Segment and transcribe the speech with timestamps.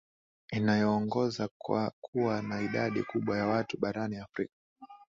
[0.51, 4.53] inayoongoza kwa kuwa na idadi kubwa ya watu barani afrika